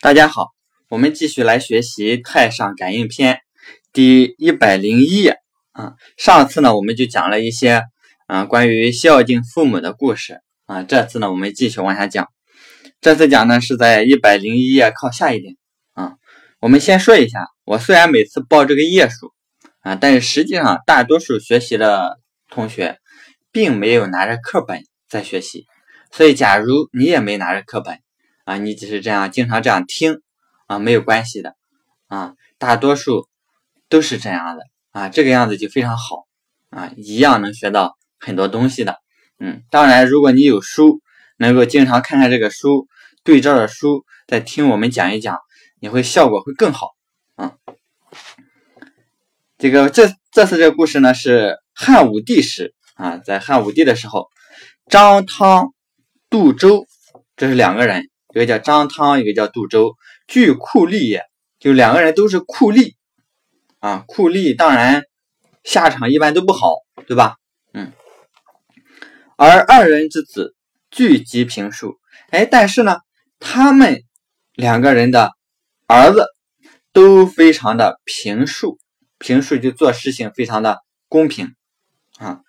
[0.00, 0.50] 大家好，
[0.90, 3.34] 我们继续来学习《太上感应篇》
[3.92, 5.38] 第一百零一页
[5.72, 5.94] 啊。
[6.16, 7.82] 上次呢，我们就讲了一些
[8.28, 10.84] 啊关于孝敬父母的故事啊。
[10.84, 12.28] 这次呢，我们继续往下讲。
[13.00, 15.56] 这次讲呢是在一百零一页靠下一点
[15.94, 16.12] 啊。
[16.60, 19.32] 我们先说一下，我虽然每次报这个页数
[19.80, 22.98] 啊，但是实际上大多数学习的同学
[23.50, 25.66] 并没有拿着课本在学习，
[26.12, 27.98] 所以假如你也没拿着课本。
[28.48, 30.22] 啊，你只是这样经常这样听
[30.68, 31.54] 啊，没有关系的
[32.06, 33.28] 啊，大多数
[33.90, 36.26] 都是这样的啊，这个样子就非常好
[36.70, 38.96] 啊，一样能学到很多东西的。
[39.38, 41.02] 嗯，当然，如果你有书，
[41.36, 42.88] 能够经常看看这个书，
[43.22, 45.36] 对照着书再听我们讲一讲，
[45.78, 46.92] 你会效果会更好
[47.36, 47.52] 啊。
[49.58, 54.30] 这个这这次这个故事呢是汉武帝时啊，在汉武帝的时候，
[54.86, 55.74] 张汤、
[56.30, 56.86] 杜周，
[57.36, 58.08] 这是两个人。
[58.34, 59.96] 一个叫张汤，一个叫杜周，
[60.26, 61.24] 俱酷吏也，
[61.58, 62.94] 就两个人都是酷吏
[63.78, 64.04] 啊。
[64.06, 65.02] 酷吏当然
[65.64, 66.74] 下场一般都不好，
[67.06, 67.36] 对吧？
[67.72, 67.92] 嗯。
[69.36, 70.54] 而二人之子
[70.90, 71.98] 聚集平数，
[72.30, 72.98] 哎，但是呢，
[73.38, 74.02] 他们
[74.54, 75.32] 两个人的
[75.86, 76.26] 儿子
[76.92, 78.78] 都非常的平数，
[79.18, 81.54] 平数就做事情非常的公平
[82.18, 82.40] 啊，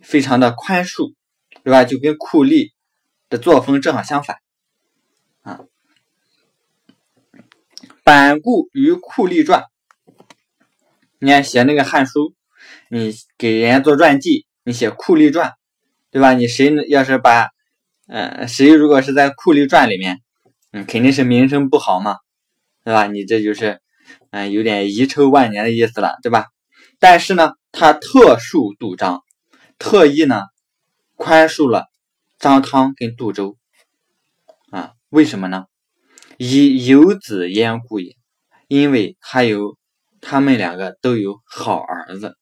[0.00, 1.12] 非常的宽恕，
[1.64, 1.84] 对吧？
[1.84, 2.70] 就跟酷吏
[3.28, 4.38] 的作风正好相反。
[8.08, 9.64] 板固于酷吏传，
[11.18, 12.34] 你看写那个汉书，
[12.88, 15.52] 你给人家做传记，你写酷吏传，
[16.10, 16.32] 对吧？
[16.32, 17.50] 你谁要是把，
[18.06, 20.22] 呃，谁如果是在酷吏传里面，
[20.72, 22.16] 嗯，肯定是名声不好嘛，
[22.82, 23.06] 对吧？
[23.08, 23.82] 你这就是，
[24.30, 26.46] 嗯，有点遗臭万年的意思了，对吧？
[26.98, 29.22] 但是呢，他特恕杜章，
[29.78, 30.44] 特意呢
[31.14, 31.88] 宽恕了
[32.38, 33.58] 张汤跟杜周。
[34.70, 35.66] 啊为什么呢？
[36.38, 38.16] 以有子焉故也，
[38.68, 39.76] 因为他有
[40.22, 42.38] 他们两个都有好儿子，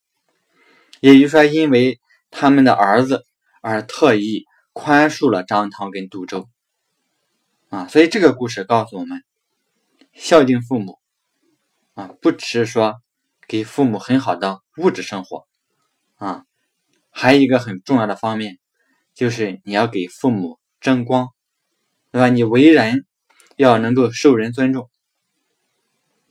[1.01, 1.99] 也就是说，因为
[2.31, 3.25] 他们的儿子
[3.61, 6.47] 而特意宽恕了张汤跟杜周
[7.69, 7.87] 啊。
[7.87, 9.23] 所以这个故事告诉我们，
[10.13, 10.99] 孝敬父母
[11.95, 12.95] 啊，不只是说
[13.47, 15.45] 给父母很好的物质生活
[16.15, 16.45] 啊，
[17.09, 18.57] 还有一个很重要的方面，
[19.13, 21.27] 就是你要给父母争光。
[22.09, 22.29] 对吧？
[22.29, 23.05] 你为人
[23.57, 24.87] 要能够受人尊重，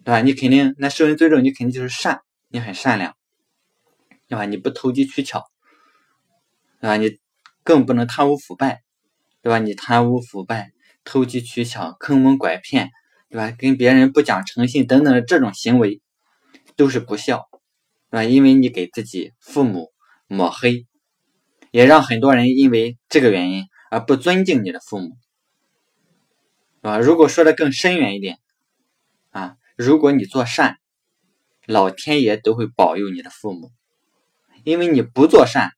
[0.04, 0.20] 对吧？
[0.20, 3.16] 你肯定那受人尊重，你肯定就是善，你很善良，
[4.28, 4.44] 对吧？
[4.44, 5.44] 你不投机取巧，
[6.80, 6.96] 对吧？
[6.96, 7.18] 你
[7.64, 8.82] 更不能贪污腐败，
[9.42, 9.58] 对吧？
[9.58, 10.70] 你贪污腐败、
[11.02, 12.90] 投机取巧、坑蒙拐骗，
[13.28, 13.50] 对吧？
[13.50, 16.00] 跟别人不讲诚信等等的这种行为
[16.76, 17.48] 都是不孝，
[18.10, 18.22] 对吧？
[18.22, 19.90] 因为你给自己父母
[20.28, 20.86] 抹黑，
[21.72, 25.16] 也让很多人因为这个原因而不尊敬你的父母。
[26.86, 28.38] 啊，如果说的更深远一点，
[29.30, 30.78] 啊，如果你做善，
[31.66, 33.72] 老天爷都会保佑你的父母；
[34.62, 35.72] 因为你不做善，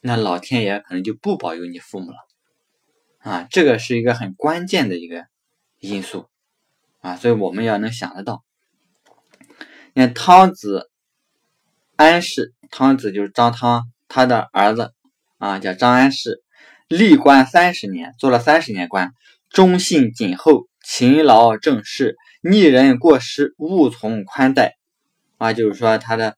[0.00, 2.18] 那老天爷可能就不保佑你父母了。
[3.18, 5.26] 啊，这个是一个很关键的一个
[5.80, 6.28] 因素，
[7.00, 8.44] 啊，所以我们要能想得到。
[9.94, 10.88] 你看汤子
[11.96, 14.94] 安氏，汤子就是张汤他的儿子，
[15.38, 16.44] 啊，叫张安氏，
[16.86, 19.12] 历官三十年，做了三十年官。
[19.50, 24.76] 忠信谨厚，勤劳正事，逆人过失，勿从宽待。
[25.36, 26.36] 啊，就是说他的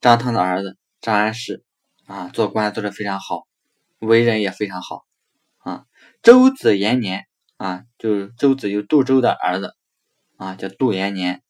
[0.00, 1.64] 张汤的儿子张安世
[2.06, 3.46] 啊，做官做的非常好，
[3.98, 5.04] 为人也非常好
[5.58, 5.84] 啊。
[6.22, 7.26] 周子延年
[7.56, 9.74] 啊，就是周子有杜周的儿子
[10.36, 11.42] 啊，叫杜延年。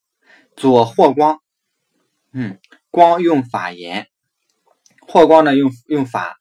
[0.55, 1.39] 左霍光，
[2.33, 2.59] 嗯，
[2.91, 4.07] 光用法严，
[5.07, 6.37] 霍光呢用用法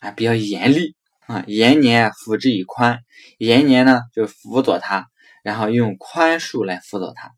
[0.00, 0.94] 啊比较严厉。
[1.32, 3.00] 啊，延年辅之以宽，
[3.38, 5.06] 延年呢就辅佐他，
[5.42, 7.32] 然后用宽恕来辅佐他。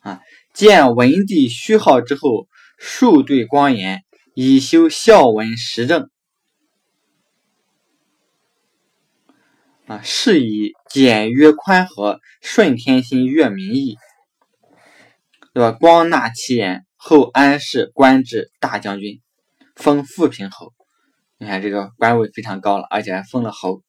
[0.00, 0.20] 啊，
[0.52, 4.02] 见文帝虚号之后，数对光言，
[4.34, 6.10] 以修孝文实政。
[9.86, 13.98] 啊，是以简约宽和，顺天心，悦民意，
[15.54, 15.70] 对吧？
[15.70, 19.20] 光纳其言，后安氏官至大将军，
[19.76, 20.72] 封富平侯。
[21.42, 23.82] 你看这个官位非常高了，而且还封了侯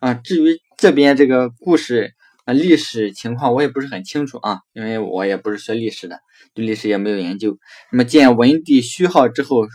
[0.00, 0.12] 啊。
[0.12, 2.14] 至于这边这个故事
[2.44, 6.18] 啊，历史情况我也不是很清楚啊，因为我也不是学历史的，
[6.52, 7.56] 对历史也没有研究。
[7.92, 9.68] 那么见文帝虚号之后，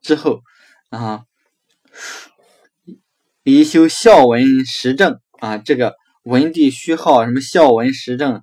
[0.00, 0.42] 之后
[0.90, 1.24] 啊，
[3.42, 8.42] 离修孝文实政啊，这个文帝虚号什么孝文实政，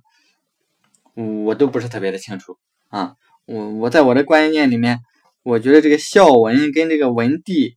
[1.14, 2.58] 我都不是特别的清楚
[2.88, 3.14] 啊。
[3.46, 4.98] 我我在我的观念里面，
[5.42, 7.74] 我觉得这个孝文跟这个文帝。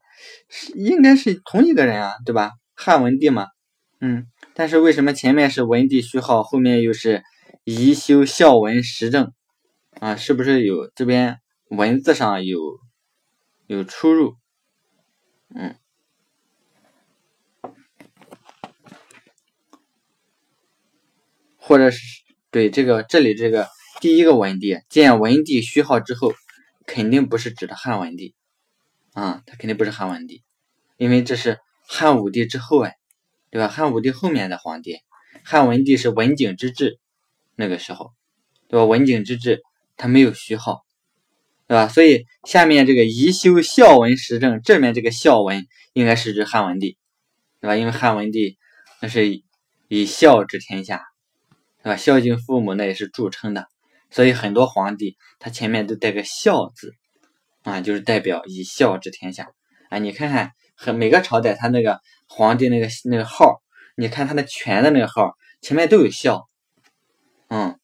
[0.48, 2.52] 是应该是同一个人啊，对吧？
[2.76, 3.48] 汉文帝嘛，
[4.00, 7.24] 嗯，但是为什么前面是文帝虚号，后面又是
[7.66, 9.34] 宜修孝文实政
[10.00, 10.16] 啊？
[10.16, 11.40] 是不是有这边
[11.70, 12.60] 文字上有
[13.68, 14.36] 有出入？
[15.54, 15.76] 嗯，
[21.58, 22.00] 或者是
[22.50, 23.68] 对这个这里这个
[24.00, 26.34] 第一个文帝建文帝虚号之后，
[26.86, 28.36] 肯定不是指的汉文帝
[29.22, 30.44] 啊，他肯定不是汉文帝，
[30.98, 32.96] 因为这是汉武帝之后哎。
[33.52, 33.68] 对吧？
[33.68, 35.00] 汉武帝后面的皇帝，
[35.44, 37.00] 汉文帝是文景之治，
[37.56, 38.14] 那个时候，
[38.68, 38.86] 对吧？
[38.86, 39.64] 文景之治
[39.98, 40.86] 他没有虚号，
[41.68, 41.88] 对吧？
[41.88, 46.96] 所以下面这个宜修孝文时政，这面这个孝文应该是指汉文帝，
[47.60, 47.76] 对吧？
[47.76, 48.60] 因为汉文帝
[49.02, 49.42] 那是
[49.88, 51.02] 以孝治天下，
[51.82, 51.96] 对吧？
[51.96, 53.66] 孝敬父母那也是著称的，
[54.12, 56.94] 所以很多皇帝他前面都带个孝字，
[57.64, 59.52] 啊，就是代表以孝治天下。
[59.90, 62.00] 啊，你看看，和每个朝代他那个。
[62.32, 63.64] 皇帝那个那个号，
[63.96, 66.48] 你看他的权的那个号前面都有孝，
[67.48, 67.80] 嗯，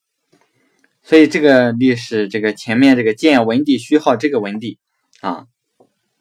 [1.01, 4.77] 所以这个历史这个前面这个建文帝虚号这个文帝
[5.21, 5.47] 啊，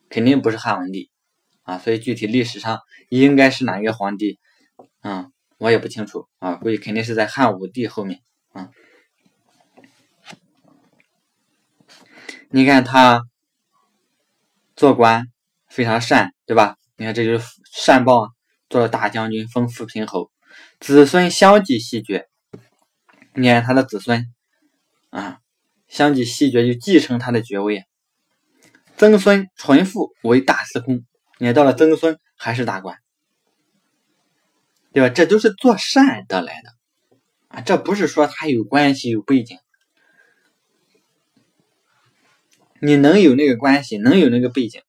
[0.08, 1.10] 肯定不是汉文帝
[1.64, 2.80] 啊，所以具体历史上
[3.10, 4.38] 应该是哪一个皇帝
[5.00, 5.28] 啊，
[5.58, 8.20] 我也不清楚啊，估计肯定是在汉武帝后面
[8.54, 8.70] 啊。
[12.48, 13.26] 你看他
[14.76, 15.26] 做官
[15.68, 16.76] 非常善，对吧？
[16.96, 18.28] 你看，这就是善报，
[18.68, 20.30] 做了大将军，封富平侯，
[20.80, 22.28] 子孙相继袭爵。
[23.34, 24.32] 你看他的子孙
[25.10, 25.38] 啊，
[25.88, 27.84] 相继袭爵就继承他的爵位。
[28.96, 31.04] 曾孙纯父为大司空，
[31.38, 32.96] 你看到了曾孙还是大官，
[34.92, 35.08] 对吧？
[35.08, 36.70] 这都是做善得来的
[37.48, 39.58] 啊，这不是说他有关系有背景，
[42.84, 44.82] 你能有那个关系，能有那个背景。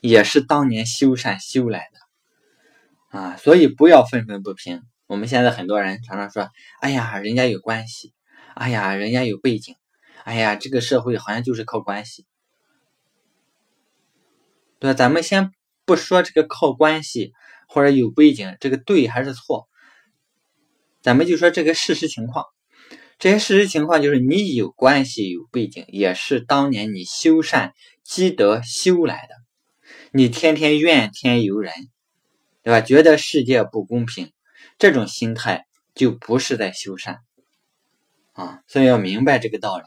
[0.00, 4.82] 也是当年修善修来的啊，所以不要愤愤不平。
[5.08, 8.14] 我们现在很多人常常说：“哎呀，人家有关系，
[8.54, 9.74] 哎呀，人家有背景，
[10.22, 12.26] 哎呀，这个社会好像就是靠关系。”
[14.78, 14.94] 对吧？
[14.94, 15.50] 咱们先
[15.84, 17.32] 不说这个靠关系
[17.66, 19.68] 或者有背景，这个对还是错？
[21.02, 22.44] 咱们就说这个事实情况。
[23.18, 27.74] 这些事实情况就是你有关系有背景，也是当年你修善
[28.04, 29.34] 积德修来的。
[30.12, 31.72] 你天天怨天尤人，
[32.62, 32.80] 对吧？
[32.80, 34.32] 觉得世界不公平，
[34.78, 37.18] 这种心态就不是在修善
[38.34, 38.60] 啊！
[38.68, 39.84] 所以要明白这个道理。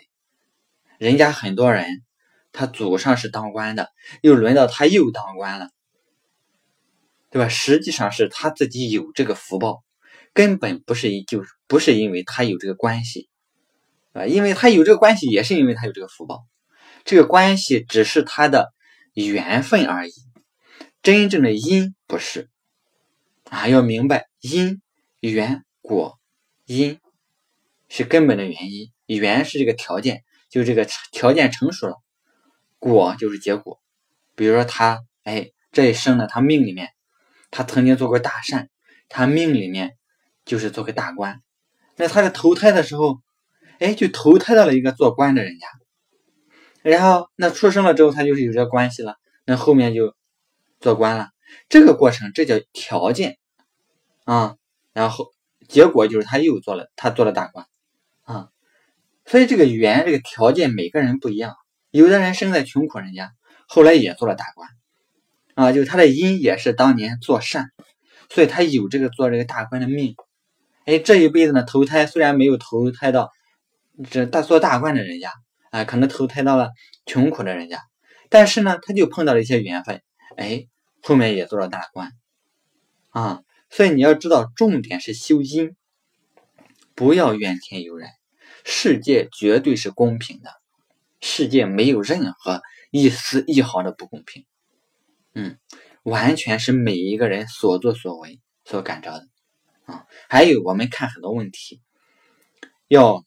[0.98, 2.04] 人家很多人，
[2.51, 3.92] 他祖上是当官的，
[4.22, 5.69] 又轮到他又当官了，
[7.30, 7.48] 对吧？
[7.48, 9.83] 实际上是他自己有这个福报，
[10.33, 13.30] 根本不是就不是因为他有这个关系
[14.13, 16.45] 啊，因为他有这个关系，也是因为他有这个福报，
[17.06, 18.74] 这个关系只是他的。
[19.13, 20.13] 缘分而已，
[21.04, 22.50] 真正的因不是
[23.50, 23.68] 啊！
[23.68, 24.81] 要明白因
[25.19, 26.18] 缘果，
[26.66, 26.98] 因
[27.89, 31.98] 是根本的原因，缘是这个条件，就这个条件成熟了，
[32.80, 33.81] 果就是结果。
[34.33, 36.88] 比如说他，哎，这一生呢，他命里面，
[37.51, 38.69] 他曾经做过大善，
[39.10, 39.98] 他命里面
[40.51, 41.42] 就是做个大官，
[41.95, 43.21] 那他在投胎的时候，
[43.80, 45.65] 哎，就投胎到了一个做官的人家。
[46.81, 49.15] 然后，那出生了之后，他就是有这关系了。
[49.45, 50.13] 那后面就
[50.81, 51.30] 做官了。
[51.69, 53.38] 这个过程，这叫条件
[54.25, 54.57] 啊。
[54.92, 55.31] 然后
[55.69, 57.65] 结果就是他又做了，他做了大官
[58.23, 58.49] 啊。
[59.26, 61.56] 所以这个缘，这个条件，每个人不一样。
[61.92, 63.31] 有的人生在穷苦人家，
[63.69, 64.68] 后来也做了大官
[65.56, 65.71] 啊。
[65.71, 67.69] 就他的因也是当年做善，
[68.30, 70.14] 所以他有这个做这个大官的命。
[70.85, 73.30] 哎，这一辈子呢，投胎虽然没有投胎到
[74.09, 75.31] 这大做大官的人家。
[75.71, 76.71] 啊，可能投胎到了
[77.06, 77.81] 穷苦的人家，
[78.28, 80.02] 但是呢，他就碰到了一些缘分，
[80.35, 80.68] 哎，
[81.02, 82.11] 后面也做了大官，
[83.11, 85.78] 啊，所以你要知道，重点是修因，
[86.94, 88.09] 不要怨天尤人，
[88.66, 90.52] 世界绝对是公平的，
[91.21, 94.45] 世界没有任何一丝一毫的不公平，
[95.33, 95.57] 嗯，
[96.04, 99.26] 完全是每一个人所作所为所感召的，
[99.85, 101.81] 啊，还有我们看很多问题，
[102.88, 103.26] 要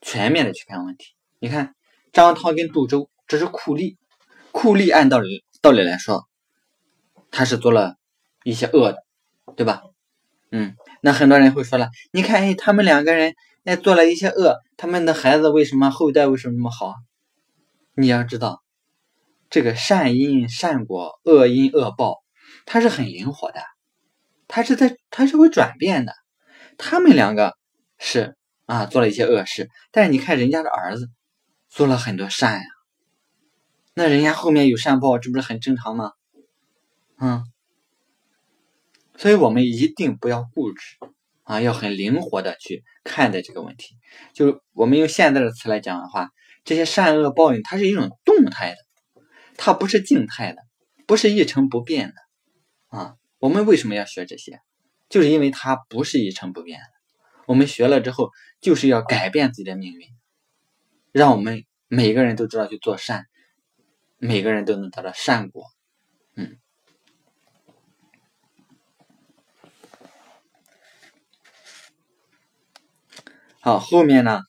[0.00, 1.74] 全面的去看问题，你看。
[2.12, 3.96] 张汤跟杜周，这是酷吏。
[4.50, 6.28] 酷吏按道理道理来说，
[7.30, 7.94] 他是做了
[8.42, 9.04] 一些恶的，
[9.54, 9.82] 对吧？
[10.50, 16.96] 嗯，那很多人会说了，你看，哎，他们两个人哎做了一些恶，他们的孩子为什么后代为什么那么好？
[17.94, 18.60] 你要知道，
[19.48, 22.24] 这个善因善果，恶因恶报，
[22.66, 23.60] 它是很灵活的，
[24.50, 26.12] 他是在他是会转变的。
[26.76, 27.54] 他们两个
[27.98, 31.08] 是啊做了一些恶事，但是你看人家的儿子。
[31.72, 32.64] 做了很多善呀，
[33.94, 36.10] 那人家后面有善报，这不是很正常吗？
[37.20, 37.44] 嗯，
[39.16, 40.82] 所以我们一定不要固执
[41.44, 43.94] 啊，要很灵活的去看待这个问题。
[44.34, 46.30] 就我们用现在的词来讲的话，
[46.64, 49.22] 这些善恶报应，它是一种动态的，
[49.56, 50.58] 它不是静态的，
[51.06, 53.14] 不是一成不变的啊。
[53.40, 54.60] 我们为什么要学这些？
[55.08, 56.80] 就是因为它不是一成不变。
[57.46, 58.30] 我们学了之后，
[58.60, 60.06] 就是要改变自己的命运，
[61.10, 63.26] 让我们每个人都知道去做善，
[64.18, 65.64] 每个人都能得到善果。
[66.36, 66.60] 嗯，
[73.58, 74.42] 好，后面呢，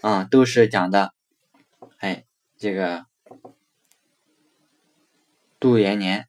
[0.00, 1.14] 啊，都是讲的，
[1.98, 2.24] 哎，
[2.56, 3.06] 这个
[5.60, 6.28] 度延年，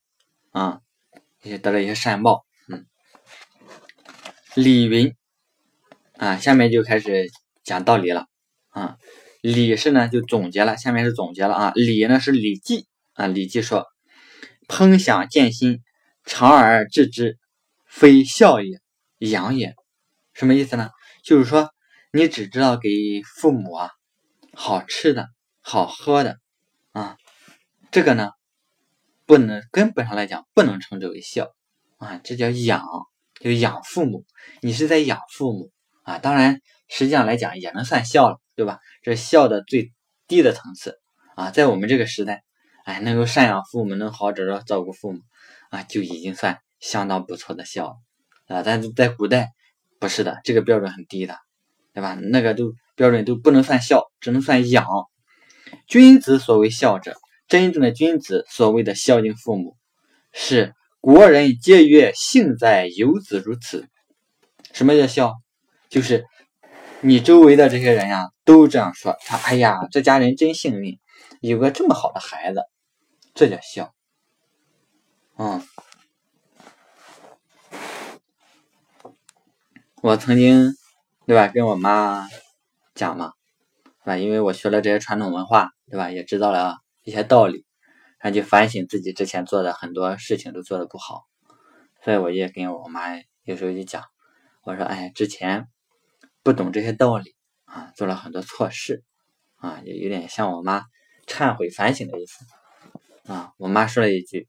[0.51, 0.81] 啊，
[1.43, 2.45] 也得了一些善报。
[2.67, 2.85] 嗯，
[4.55, 5.15] 李云。
[6.17, 7.29] 啊，下面就开始
[7.63, 8.25] 讲道理了
[8.69, 8.97] 啊。
[9.41, 11.71] 礼是呢，就总结了，下面是总结了啊。
[11.75, 12.81] 礼呢是《礼记》
[13.13, 13.85] 啊，《礼记》说
[14.67, 15.79] ：“烹享见心，
[16.25, 17.37] 长而治之，
[17.85, 18.81] 非孝也，
[19.19, 19.75] 养也。”
[20.35, 20.89] 什么意思呢？
[21.23, 21.69] 就是说，
[22.11, 22.89] 你只知道给
[23.23, 23.89] 父母啊
[24.53, 25.29] 好吃的、
[25.61, 26.37] 好喝的
[26.91, 27.15] 啊，
[27.91, 28.31] 这个呢，
[29.29, 31.53] 不能根本上来讲不能称之为孝
[31.99, 32.83] 啊，这叫养，
[33.39, 34.25] 就养父母，
[34.59, 35.69] 你是在养父母。
[36.01, 38.79] 啊，当然，实际上来讲也能算孝了，对吧？
[39.03, 39.93] 这孝的最
[40.27, 40.99] 低的层次
[41.35, 42.41] 啊，在我们这个时代，
[42.85, 45.19] 哎，能够赡养父母，能好好照照顾父母
[45.69, 47.83] 啊，就已经算相当不错的孝
[48.47, 48.63] 了啊。
[48.63, 49.51] 但是在古代，
[49.99, 51.37] 不是的，这个标准很低的，
[51.93, 52.15] 对吧？
[52.15, 54.87] 那个都标准都不能算孝，只能算养。
[55.85, 57.15] 君子所谓孝者，
[57.49, 59.75] 真正的君子所谓的孝敬父母，
[60.31, 63.89] 是国人皆曰幸哉有子如此。
[64.71, 65.33] 什么叫孝？
[65.89, 66.25] 就是
[67.01, 69.35] 你周围的这些人呀，都这样说他。
[69.37, 70.99] 哎呀，这家人真幸运，
[71.41, 72.61] 有个这么好的孩子，
[73.33, 73.95] 这叫孝。
[75.37, 75.65] 嗯，
[80.03, 80.75] 我曾经
[81.25, 82.27] 对吧，跟我妈
[82.93, 83.33] 讲嘛，
[84.03, 84.17] 是吧？
[84.17, 86.11] 因为我学了这些传统文化，对吧？
[86.11, 87.65] 也知道了一些道理，
[88.19, 91.25] 然后就反省自己之前做的很多事情都做的不好，
[92.03, 94.03] 所以我也跟我妈有时候就讲，
[94.63, 95.67] 我说，哎，之前。
[96.41, 99.03] 不懂这些道理啊，做了很多错事
[99.57, 100.85] 啊，也有点像我妈
[101.27, 102.45] 忏悔反省的意思
[103.31, 103.53] 啊。
[103.57, 104.47] 我妈说了一句，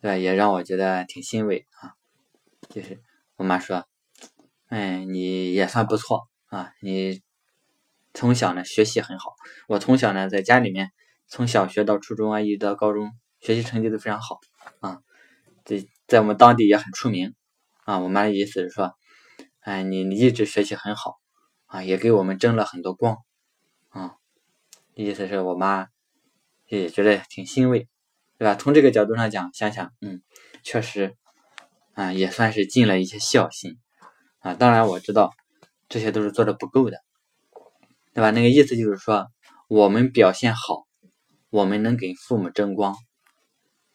[0.00, 1.94] 对也让我觉得挺欣慰啊。
[2.68, 3.00] 就是
[3.36, 3.86] 我妈说
[4.68, 7.22] ：“哎，你也算不错啊，你
[8.12, 9.36] 从小呢学习很好。
[9.68, 10.90] 我从小呢在家里面，
[11.32, 13.10] 从小学到初中啊，一直到高中，
[13.40, 14.38] 学习成绩都非常好
[14.80, 15.00] 啊。
[15.64, 17.34] 这在我们当地也很出名
[17.84, 18.00] 啊。
[18.00, 18.92] 我妈的意思是说。”
[19.64, 21.20] 哎，你你一直学习很好
[21.66, 23.16] 啊，也给我们争了很多光
[23.90, 24.16] 啊。
[24.94, 25.86] 意思是我妈
[26.66, 27.88] 也觉得挺欣慰，
[28.38, 28.56] 对吧？
[28.56, 30.20] 从这个角度上讲，想想，嗯，
[30.64, 31.16] 确实
[31.94, 33.78] 啊，也算是尽了一些孝心
[34.40, 34.54] 啊。
[34.54, 35.30] 当然我知道
[35.88, 36.98] 这些都是做的不够的，
[38.12, 38.32] 对吧？
[38.32, 39.28] 那个意思就是说，
[39.68, 40.88] 我们表现好，
[41.52, 42.96] 我们能给父母争光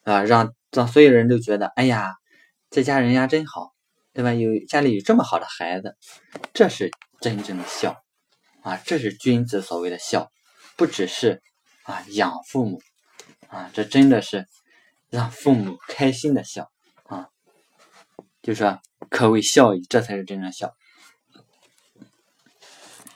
[0.03, 2.13] 啊，让让所有人都觉得，哎呀，
[2.69, 3.73] 这家人家真好。
[4.13, 4.33] 对吧？
[4.33, 5.95] 有家里有这么好的孩子，
[6.51, 6.89] 这是
[7.21, 8.01] 真正的孝
[8.63, 8.81] 啊！
[8.83, 10.31] 这是君子所谓的孝，
[10.75, 11.43] 不只是
[11.83, 12.81] 啊养父母
[13.47, 14.47] 啊，这真的是
[15.11, 16.71] 让父母开心的孝
[17.03, 17.27] 啊！
[18.41, 20.73] 就说可谓孝矣，这才是真正孝。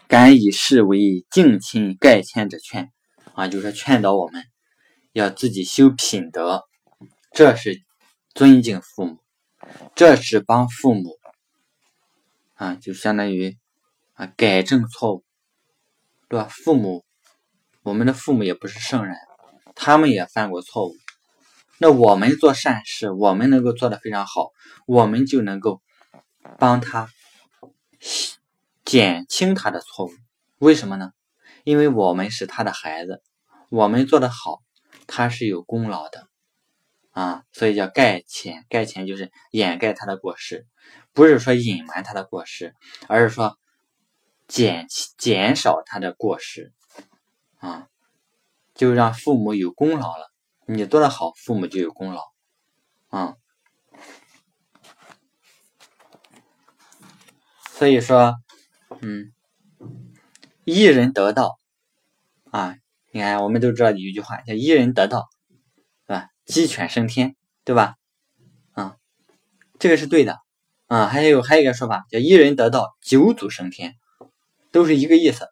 [0.08, 2.92] 敢以事为敬亲盖迁之劝
[3.34, 4.46] 啊，就是劝导我们
[5.14, 6.64] 要自己修品德，
[7.32, 7.82] 这是
[8.34, 9.18] 尊敬父母。
[9.96, 11.20] 这是帮父母
[12.56, 13.58] 啊，就相当于
[14.14, 15.24] 啊改正错误，
[16.28, 16.48] 对吧？
[16.50, 17.06] 父母，
[17.84, 19.16] 我们的父母也不是圣人，
[19.76, 20.96] 他们也犯过错误。
[21.78, 24.52] 那我们做善事，我们能够做的非常好，
[24.88, 25.82] 我们就能够
[26.58, 27.08] 帮他
[28.84, 30.12] 减轻他的错误。
[30.58, 31.12] 为什么呢？
[31.64, 33.22] 因为我们是他的孩子，
[33.70, 34.62] 我们做的好，
[35.08, 36.28] 他是有功劳的。
[37.12, 40.66] 啊，所以叫盖钱，盖钱就是掩盖他的过失，
[41.12, 42.74] 不是说隐瞒他的过失，
[43.10, 43.58] 而是说
[44.48, 44.88] 减
[45.18, 46.72] 减少他的过失，
[47.58, 47.90] 啊，
[48.74, 50.32] 就让父母有功劳了。
[50.66, 52.32] 你做的好，父母就有功劳，
[53.10, 53.36] 啊，
[57.72, 58.36] 所以说，
[59.02, 59.34] 嗯，
[60.64, 61.58] 一人得道，
[62.52, 62.76] 啊，
[63.12, 65.28] 你看，我们都知道有一句话叫“一人得道”。
[66.08, 67.96] 啊鸡犬升天，对吧？
[68.74, 68.98] 啊，
[69.80, 70.38] 这个是对的
[70.88, 71.08] 啊。
[71.08, 73.96] 还有还有一个说法叫“一人得道，九祖升天”，
[74.72, 75.48] 都是一个意思。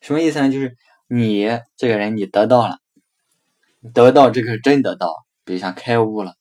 [0.00, 0.50] 什么意思呢？
[0.50, 0.76] 就是
[1.08, 2.78] 你这个人你得到了，
[3.92, 5.12] 得到这个是真得到，
[5.44, 6.34] 比如像开悟了，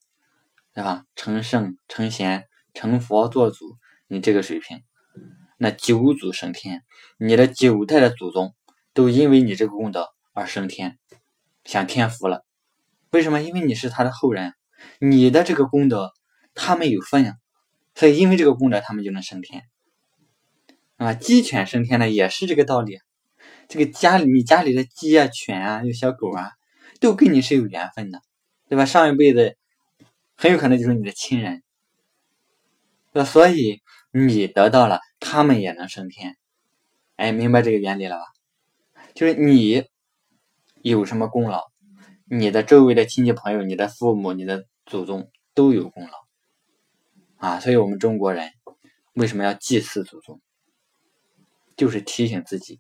[0.74, 1.04] 对吧？
[1.16, 4.84] 成圣成贤，成佛做祖，你这个水平，
[5.58, 6.84] 那九祖升天，
[7.18, 8.54] 你的九代的祖宗
[8.94, 10.98] 都因为你这个功德而升天，
[11.64, 12.46] 享天福了。
[13.12, 13.42] 为什么？
[13.42, 14.54] 因为你是他的后人，
[15.00, 16.12] 你的这个功德
[16.54, 17.36] 他们有份呀，
[17.94, 19.64] 所以因为这个功德他们就能升天。
[20.98, 23.00] 啊，鸡犬升天呢也是这个道理。
[23.68, 26.52] 这个家里你家里的鸡啊、犬啊、有小狗啊，
[27.00, 28.22] 都跟你是有缘分的，
[28.70, 28.86] 对吧？
[28.86, 29.58] 上一辈子
[30.36, 31.64] 很有可能就是你的亲人。
[33.12, 33.82] 那所以
[34.18, 36.38] 你得到了，他们也能升天。
[37.18, 38.24] 哎，明白这个原理了吧？
[39.14, 39.84] 就是你
[40.82, 41.64] 有什么功劳，
[42.24, 46.14] 你的周围的亲戚朋友、你的父母、你的祖宗都有功劳
[47.36, 47.60] 啊。
[47.60, 48.54] 所以我们中国人
[49.16, 50.40] 为什么要祭祀祖宗？
[51.76, 52.78] 就是提醒自己，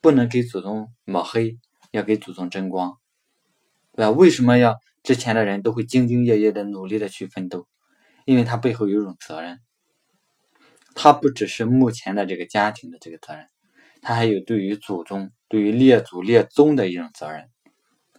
[0.00, 1.56] 不能给祖宗抹黑，
[1.92, 2.98] 要给祖宗争光，
[3.92, 4.10] 对吧？
[4.10, 7.68] 为什么要之前的人都会兢兢业业的努力的去奋斗？
[8.24, 9.60] 因为他背后有一种责任，
[10.94, 13.48] 他不只是目前的这个家庭的这个责任，
[14.02, 17.50] 他还有对于祖宗、对于列祖列宗的一种责任。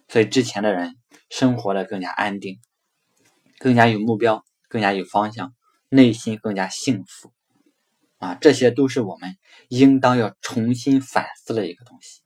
[0.07, 0.95] 所以之前的人
[1.29, 2.59] 生活的更加安定，
[3.57, 5.55] 更加有目标，更加有方向，
[5.89, 7.31] 内心更加幸福
[8.17, 8.35] 啊！
[8.35, 9.35] 这些都是我们
[9.69, 12.21] 应当要重新反思的一个东西。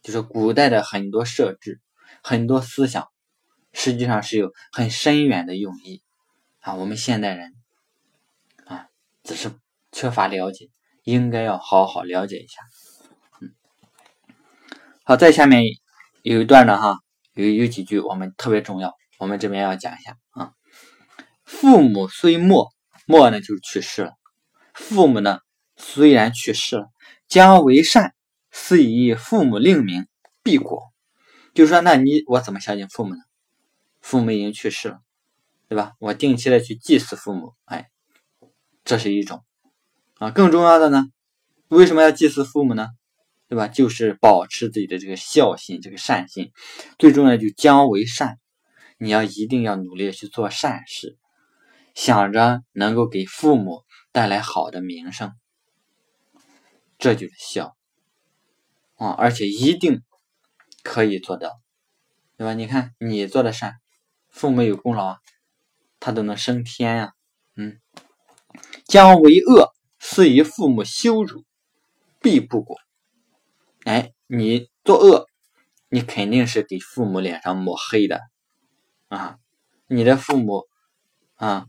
[0.00, 1.80] 就是古代的很多设置、
[2.22, 3.08] 很多思想，
[3.72, 6.02] 实际上是有很深远的用意。
[6.60, 7.54] 啊，我们现代人
[8.64, 8.88] 啊，
[9.24, 9.50] 只是
[9.92, 10.68] 缺乏了解，
[11.04, 12.60] 应该要好好了解一下。
[13.40, 13.54] 嗯，
[15.04, 15.62] 好，在下面
[16.22, 16.98] 有一段呢，哈，
[17.34, 20.52] 有有几句我们特别重要，我们这边要讲一下啊。
[21.44, 22.68] 父母虽没，
[23.06, 24.12] 没呢就是去世了。
[24.74, 25.40] 父母呢
[25.76, 26.90] 虽然去世了，
[27.26, 28.14] 将为善，
[28.50, 30.06] 是以父母令名，
[30.42, 30.82] 必果。
[31.54, 33.20] 就是说，那你我怎么孝敬父母呢？
[34.00, 35.00] 父母已经去世了。
[35.70, 35.92] 对吧？
[35.98, 37.90] 我定期的去祭祀父母，哎，
[38.84, 39.44] 这是一种
[40.18, 40.30] 啊。
[40.30, 41.06] 更重要的呢，
[41.68, 42.88] 为什么要祭祀父母呢？
[43.48, 43.66] 对吧？
[43.66, 46.52] 就是保持自己的这个孝心，这个善心。
[46.98, 48.38] 最重要的就将为善，
[48.98, 51.16] 你要一定要努力去做善事，
[51.94, 55.32] 想着能够给父母带来好的名声，
[56.98, 57.76] 这就是孝
[58.96, 59.10] 啊！
[59.12, 60.02] 而且一定
[60.82, 61.60] 可以做到，
[62.36, 62.52] 对吧？
[62.52, 63.76] 你看你做的善，
[64.28, 65.16] 父母有功劳。
[66.00, 67.12] 他都能升天呀，
[67.56, 67.80] 嗯，
[68.86, 69.74] 将为恶，
[70.10, 71.44] 是以父母羞辱，
[72.20, 72.78] 必不果。
[73.84, 75.26] 哎，你作恶，
[75.90, 78.22] 你肯定是给父母脸上抹黑的
[79.08, 79.38] 啊！
[79.86, 80.66] 你的父母
[81.34, 81.66] 啊，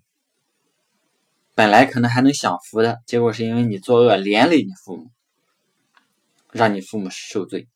[1.54, 5.12] 本来可能还能享福的，结果是因为你作恶连累你父母，
[6.52, 7.67] 让你父母受罪。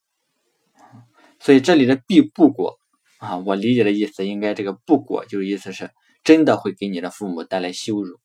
[1.39, 2.79] 所以这里的必不果
[3.17, 5.91] 啊，我理解的意思应该这个不果，就是意思是。
[6.23, 8.17] 真的会给你的父母带来羞辱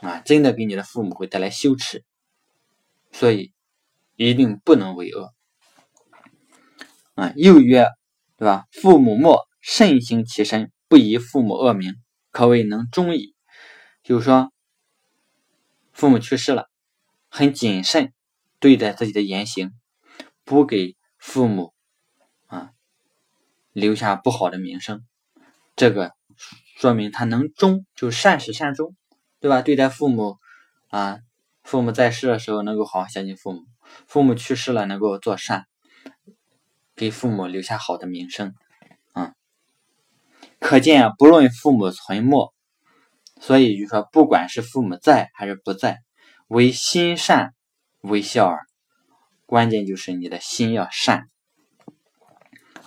[0.00, 0.20] 啊！
[0.20, 2.04] 真的给你的父母会带来羞耻，
[3.10, 3.52] 所以
[4.16, 5.34] 一定不能为恶
[7.14, 7.32] 啊！
[7.36, 7.88] 又曰，
[8.36, 8.66] 对吧？
[8.70, 11.94] 父母莫慎行其身，不以父母恶名，
[12.30, 13.34] 可谓能忠矣。
[14.04, 14.52] 就是说，
[15.92, 16.70] 父母去世了，
[17.28, 18.12] 很谨慎
[18.60, 19.72] 对待自己的言行，
[20.44, 21.74] 不给父母
[22.46, 22.70] 啊
[23.72, 25.04] 留下不好的名声。
[25.74, 26.12] 这个
[26.76, 28.96] 说明他能忠，就善始善终，
[29.40, 29.62] 对吧？
[29.62, 30.38] 对待父母
[30.88, 31.18] 啊，
[31.62, 33.62] 父母在世的时候能够好好孝敬父母，
[34.06, 35.66] 父母去世了能够做善，
[36.96, 38.54] 给父母留下好的名声，
[39.12, 39.34] 啊，
[40.58, 42.52] 可见不论父母存没，
[43.40, 45.98] 所以就说不管是父母在还是不在，
[46.46, 47.54] 为心善
[48.00, 48.66] 为孝耳，
[49.46, 51.28] 关键就是你的心要善，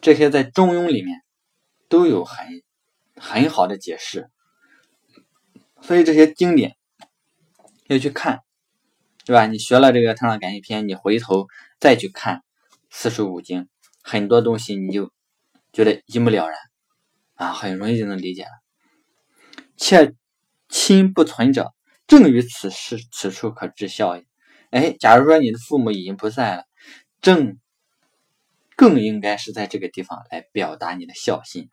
[0.01, 1.21] 这些在中庸里面
[1.87, 2.61] 都有很。
[3.23, 4.31] 很好的解释，
[5.81, 6.75] 所以这些经典
[7.87, 8.41] 要去看，
[9.25, 9.45] 对吧？
[9.47, 11.47] 你学了这个《成长感应篇》，你回头
[11.79, 12.43] 再去看
[12.89, 13.67] 四书五经，
[14.01, 15.11] 很多东西你就
[15.73, 16.57] 觉得一目了然
[17.35, 18.51] 啊，很容易就能理解了。
[19.75, 20.13] 且
[20.69, 21.73] 亲不存者，
[22.07, 24.25] 正于此事此处可知孝也。
[24.69, 26.63] 哎，假如说你的父母已经不在了，
[27.19, 27.57] 正
[28.75, 31.69] 更应该是在这个地方来表达你的孝心。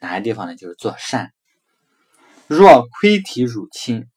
[0.00, 0.56] 哪个地方呢？
[0.56, 1.32] 就是做善。
[2.54, 4.08] 若亏体辱亲，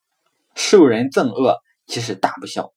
[0.55, 2.73] 受人憎恶，其实大不孝。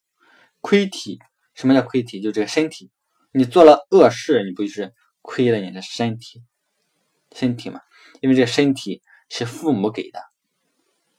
[0.61, 1.19] 亏体，
[1.53, 2.21] 什么叫亏体？
[2.21, 2.93] 就这个身体，
[3.33, 6.45] 你做了恶事，你不就是亏了你的身体？
[7.35, 7.81] 身体嘛，
[8.21, 10.21] 因为这个身体是父母给的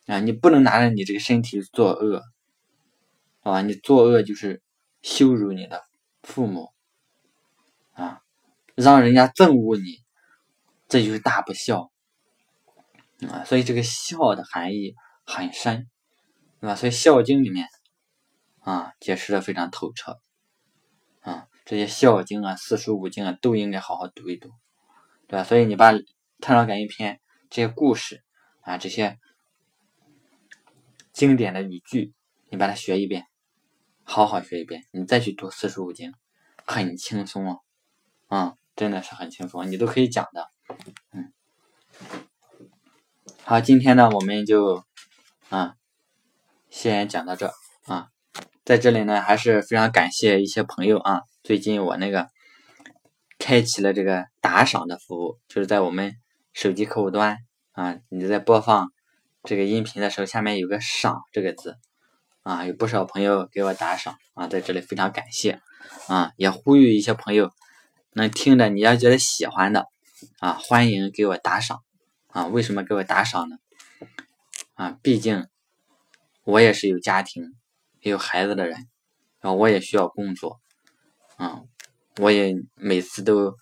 [0.06, 2.24] 啊，你不能拿着你这个身体作恶，
[3.42, 4.62] 啊，你作恶就是
[5.02, 5.84] 羞辱你的
[6.24, 6.70] 父母
[7.92, 8.22] 啊，
[8.76, 10.00] 让人家憎恶你。
[10.88, 11.89] 这就是大不孝
[13.28, 15.90] 啊，所以这个孝的含义很深，
[16.62, 16.76] 对吧？
[16.76, 17.68] 所以《孝经》里面
[18.60, 20.22] 啊解释的非常透彻，
[21.20, 24.52] 啊，这些《孝经》啊、四书五经啊都应该好好读一读，
[25.28, 25.44] 对吧？
[25.44, 25.92] 所以你把
[26.40, 27.16] 《太上感应篇》
[27.50, 28.24] 这些故事
[28.62, 29.18] 啊、这些
[31.12, 32.14] 经典的语句，
[32.50, 33.26] 你把它学一遍，
[34.04, 36.14] 好好学一遍，你再去读四书五经，
[36.66, 37.58] 很轻松啊，
[38.28, 40.48] 啊，真的是很轻松，你都可以讲的，
[41.12, 41.34] 嗯。
[43.50, 44.84] 好，今天呢，我们就
[45.50, 45.74] 啊，
[46.70, 47.52] 先讲到这
[47.88, 48.10] 啊。
[48.64, 51.22] 在这里呢，还是非常感谢一些朋友啊。
[51.42, 52.28] 最近我那个
[53.40, 56.14] 开启了这个打赏的服务，就是在我们
[56.54, 57.40] 手机客户端
[57.72, 58.92] 啊，你在播放
[59.42, 61.76] 这个音频的时候，下面有个“赏”这个字
[62.44, 65.60] 啊，有不少朋友给我打赏啊，在这里非常感谢
[66.08, 67.50] 啊，也呼吁一些朋友
[68.14, 69.88] 能听着，你要觉得喜欢的
[70.38, 71.80] 啊，欢迎给我打赏。
[72.30, 73.58] 啊，为什么给我打赏呢？
[74.76, 75.48] 啊，毕竟
[76.44, 77.56] 我也是有家庭、
[78.02, 78.88] 也有孩子的人，
[79.40, 80.62] 然后我也需要工作，
[81.38, 81.64] 啊，
[82.18, 83.56] 我也每次都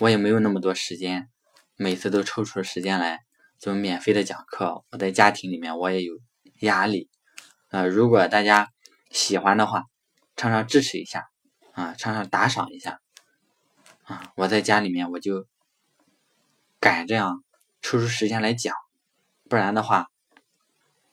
[0.00, 1.28] 我也没有那么多时间，
[1.76, 3.20] 每次都抽出时间来
[3.58, 4.84] 就免费的讲课。
[4.90, 6.18] 我在家庭里面我也有
[6.60, 7.10] 压力，
[7.68, 8.70] 啊，如果大家
[9.10, 9.84] 喜欢的话，
[10.34, 11.26] 常常支持一下，
[11.72, 13.00] 啊，常常打赏一下，
[14.04, 15.46] 啊，我在家里面我就
[16.80, 17.43] 敢这样。
[17.84, 18.74] 抽出时间来讲，
[19.46, 20.08] 不然的话，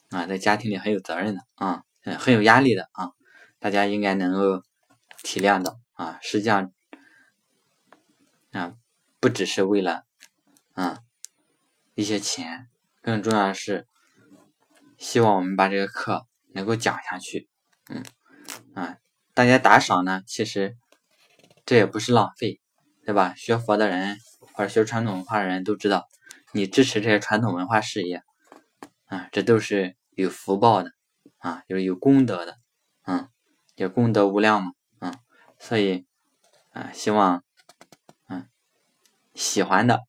[0.09, 1.83] 啊，在家庭里很有责任的啊，
[2.17, 3.11] 很有压力的啊，
[3.59, 4.63] 大家应该能够
[5.21, 6.17] 体谅的啊。
[6.21, 6.71] 实际上，
[8.51, 8.75] 啊，
[9.19, 10.05] 不只是为了
[10.71, 10.99] 啊
[11.93, 12.69] 一些钱，
[13.01, 13.85] 更重要的是
[14.97, 17.49] 希望我们把这个课能够讲下去。
[17.89, 18.01] 嗯，
[18.75, 18.95] 啊，
[19.33, 20.77] 大家打赏呢，其实
[21.65, 22.61] 这也不是浪费，
[23.03, 23.35] 对吧？
[23.35, 24.17] 学佛的人
[24.53, 26.07] 或者学传统文化的人都知道。
[26.53, 28.23] 你支持这些传统文化事业，
[29.05, 30.91] 啊，这都是有福报的，
[31.37, 32.57] 啊，就是有功德的，
[33.03, 33.29] 嗯，
[33.75, 35.13] 有功德无量嘛，嗯，
[35.59, 36.05] 所以，
[36.71, 37.43] 啊，希望，
[38.27, 38.49] 嗯，
[39.33, 40.01] 喜欢的，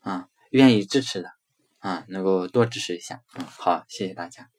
[0.00, 1.32] 啊，愿意支持的，
[1.78, 4.53] 啊，能够多支持一下，嗯，好，谢谢大家。